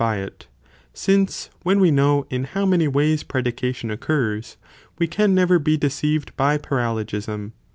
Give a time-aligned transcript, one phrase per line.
[0.01, 0.47] y it,
[0.95, 4.57] since when we know in how many ways predication occurs,
[4.97, 7.51] we can never be deceived by paralogism